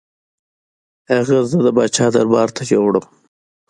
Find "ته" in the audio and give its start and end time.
2.55-2.61